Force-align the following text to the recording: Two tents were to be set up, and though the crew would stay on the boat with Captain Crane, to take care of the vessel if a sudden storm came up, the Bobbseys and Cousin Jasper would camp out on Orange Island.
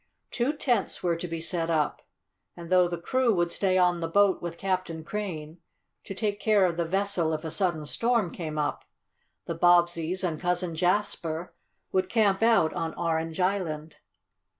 Two 0.31 0.53
tents 0.53 1.03
were 1.03 1.15
to 1.15 1.27
be 1.27 1.39
set 1.39 1.69
up, 1.69 2.01
and 2.57 2.71
though 2.71 2.87
the 2.87 2.97
crew 2.97 3.35
would 3.35 3.51
stay 3.51 3.77
on 3.77 3.99
the 3.99 4.07
boat 4.07 4.41
with 4.41 4.57
Captain 4.57 5.03
Crane, 5.03 5.59
to 6.05 6.15
take 6.15 6.39
care 6.39 6.65
of 6.65 6.75
the 6.75 6.85
vessel 6.85 7.33
if 7.33 7.43
a 7.43 7.51
sudden 7.51 7.85
storm 7.85 8.31
came 8.31 8.57
up, 8.57 8.83
the 9.45 9.53
Bobbseys 9.55 10.23
and 10.23 10.41
Cousin 10.41 10.73
Jasper 10.75 11.53
would 11.91 12.09
camp 12.09 12.41
out 12.41 12.73
on 12.73 12.95
Orange 12.95 13.39
Island. 13.39 13.97